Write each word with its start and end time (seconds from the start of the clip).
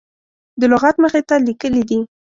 د 0.59 0.61
لغت 0.71 0.95
مخې 1.03 1.21
ته 1.29 1.35
لیکلي 1.47 1.83
دي. 1.89 1.99